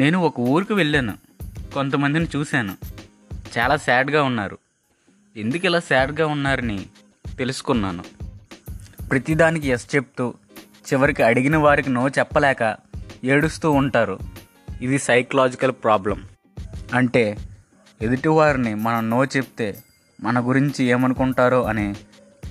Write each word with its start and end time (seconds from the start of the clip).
నేను 0.00 0.18
ఒక 0.18 0.40
ఊరికి 0.40 0.72
వెళ్ళాను. 0.72 1.18
కొంతమందిని 1.74 2.26
చూశాను. 2.36 2.76
చాలా 3.58 3.76
సాడ్గా 3.76 4.22
ఉన్నారు. 4.22 4.58
ఎందుకు 5.36 5.66
ఇలా 5.66 5.80
సాడ్గా 5.80 6.26
ఉన్నారని 6.26 6.86
తెలుసుకున్నాను. 7.38 8.04
ప్రతిదానికి 9.10 9.68
ఎస్ 9.68 9.96
చెప్తూ 9.96 10.34
చివరికి 10.92 11.22
అడిగిన 11.22 11.56
వారికి 11.56 11.90
నో 11.90 12.08
చెప్పలేక 12.08 12.76
ఏడుస్తూ 13.24 13.70
ఉంటారు. 13.70 14.18
ఇది 14.82 14.98
సైకలాజికల్ 14.98 15.72
ప్రాబ్లం 15.72 16.24
అంటే 16.94 17.38
ఎదుటివారిని 18.02 18.74
మనం 18.74 19.10
నో 19.10 19.24
చెప్తే 19.24 19.82
మన 20.22 20.48
గురించి 20.48 20.84
ఏమనుకుంటారో 20.84 21.62
అని 21.62 21.94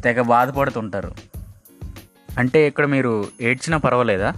తెగ 0.03 0.21
బాధపడుతుంటారు. 0.21 1.15
అంటే 2.37 2.67
ఇక్కడ 2.67 2.85
మీరు 2.85 3.27
ఏడ్చినా 3.41 3.77
పర్వాలేదా? 3.77 4.33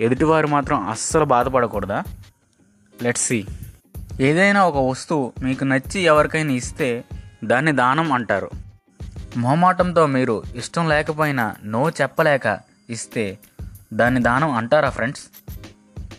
ఎదుటివారు 0.00 0.46
మాత్రం 0.46 0.88
అస్సలు 0.88 1.24
బాధపడకూడదా? 1.24 2.04
లెట్స్ 3.02 3.26
సి 3.26 3.46
ఏదైనా 4.20 4.66
ఒక 4.66 4.90
వస్తువు 4.90 5.32
మీకు 5.42 5.64
నచ్చి 5.64 6.00
ఎవరికైనా 6.00 6.52
ఇస్తే 6.52 7.04
దాన్ని 7.44 7.72
దానం 7.72 8.12
అంటారు. 8.12 8.50
మొహమాటంతో 9.36 10.06
మీరు 10.06 10.42
ఇష్టం 10.54 10.88
లేకపోయినా 10.88 11.54
నో 11.64 11.90
చెప్పలేక 11.90 12.60
ఇస్తే 12.90 13.38
దాన్ని 13.94 14.22
దానం 14.22 14.50
అంటారా 14.50 14.90
ఫ్రెండ్స్ 14.90 15.22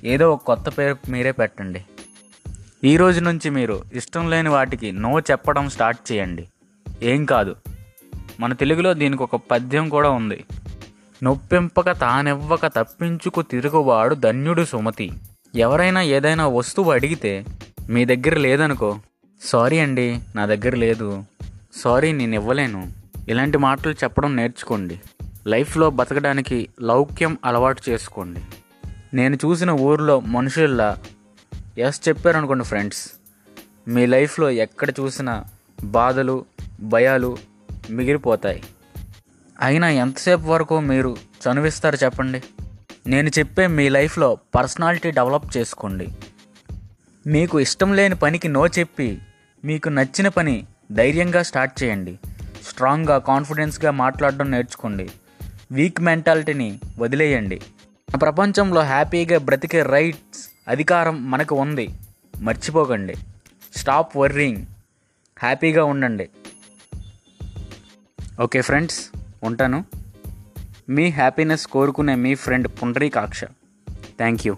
ఏదో 0.04 0.34
ఒక 0.34 0.44
కొత్త 0.44 0.70
పేరు 0.70 0.98
మీరే 1.10 1.32
పెట్టండి. 1.32 1.86
ఈ 2.84 2.98
రోజు 2.98 3.20
నుంచి 3.20 3.50
మీరు 3.50 3.84
ఇష్టం 3.94 4.30
లేని 4.30 4.50
వాటికి 4.50 4.92
నో 4.92 5.20
చెప్పడం 5.20 5.70
స్టార్ట్ 5.70 6.12
చేయండి. 6.12 6.48
ఏం 7.02 7.26
కాదు. 7.26 7.56
మన 8.40 8.54
తెలుగులో 8.54 8.94
దీనికి 8.94 9.24
ఒక 9.24 9.36
పద్యం 9.36 9.90
కూడా 9.90 10.10
ఉంది. 10.10 10.44
నొప్పింపక 11.24 11.92
తానివ్వక 11.92 12.66
తప్పించుకు 12.66 13.42
తిరుగువాడు 13.42 14.16
ధన్యుడు 14.16 14.66
సుమతి. 14.66 15.12
ఎవరైనా 15.56 16.02
ఏదైనా 16.02 16.48
వస్తువు 16.48 16.92
అడిగితే 16.92 17.46
మీ 17.90 18.06
దగ్గర 18.06 18.38
లేదనుకో 18.38 19.00
సారీ 19.42 19.80
అండి 19.80 20.20
నా 20.36 20.46
దగ్గర 20.46 20.76
లేదు. 20.76 21.24
సారీ 21.74 22.12
నేను 22.12 22.36
ఇవ్వలేను 22.36 22.92
ఇలాంటి 23.30 23.58
మాటలు 23.58 23.94
చెప్పడం 23.94 24.36
నేర్చుకోండి. 24.36 25.02
లైఫ్లో 25.48 25.90
బతకడానికి 25.90 26.70
లౌక్యం 26.82 27.38
అలవాటు 27.46 27.82
చేసుకోండి. 27.90 28.42
నేను 29.14 29.36
చూసిన 29.36 29.72
ఊర్లో 29.72 30.20
మనుషుల్లా 30.20 30.98
ఎస్ 31.78 32.10
చెప్పారనుకోండి 32.10 32.64
ఫ్రెండ్స్. 32.64 33.12
మీ 33.88 34.06
లైఫ్లో 34.06 34.50
ఎక్కడ 34.50 34.90
చూసినా 34.90 35.44
బాధలు 35.84 36.46
భయాలు 36.82 37.38
మిగిలిపోతాయి. 37.90 38.64
అయినా 39.62 39.90
ఎంతసేపు 39.90 40.42
వరకు 40.42 40.80
మీరు 40.80 41.18
చనువిస్తారు 41.44 41.98
చెప్పండి? 42.04 42.44
నేను 43.08 43.30
చెప్పే 43.30 43.68
మీ 43.68 43.90
లైఫ్లో 43.90 44.38
పర్సనాలిటీ 44.56 45.12
డెవలప్ 45.12 45.58
చేసుకోండి. 45.58 46.08
మీకు 47.28 47.60
ఇష్టం 47.60 47.94
లేని 47.94 48.16
పనికి 48.16 48.48
నో 48.48 48.68
చెప్పి 48.68 49.22
మీకు 49.66 49.90
నచ్చిన 49.90 50.28
పని 50.28 50.66
ధైర్యంగా 50.92 51.44
స్టార్ట్ 51.44 51.84
చేయండి. 51.84 52.20
స్ట్రాంగ్గా 52.68 53.18
కాన్ఫిడెన్స్గా 53.18 53.92
మాట్లాడడం 53.92 54.52
నేర్చుకోండి. 54.52 55.10
వీక్ 55.72 56.02
మెంటాలిటీని 56.02 56.80
వదిలేయండి. 56.98 57.62
ప్రపంచంలో 58.22 58.82
హ్యాపీగా 58.82 59.38
బ్రతికే 59.38 59.84
రైట్స్ 59.84 60.50
అధికారం 60.68 61.32
మనకు 61.32 61.56
ఉంది. 61.56 61.88
మర్చిపోకండి. 62.38 63.16
స్టాప్ 63.76 64.18
వర్రింగ్ 64.18 64.62
హ్యాపీగా 65.40 65.84
ఉండండి. 65.84 66.30
Okay 68.42 68.62
friends. 68.62 69.00
ఉంటాను. 69.44 69.86
మీ 70.90 71.10
హ్యాపీనెస్ 71.10 71.68
కోరుకునే 71.68 72.16
మీ 72.16 72.36
ఫ్రెండ్ 72.36 72.68
పుండరీకాక్ష. 72.68 73.44
Thank 74.18 74.48
you. 74.48 74.56